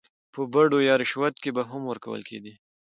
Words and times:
په 0.33 0.41
بډو 0.53 0.79
يا 0.87 0.93
رشوت 1.01 1.35
کې 1.43 1.49
به 1.55 1.63
هم 1.69 1.81
ورکول 1.91 2.21
کېدې. 2.29 2.53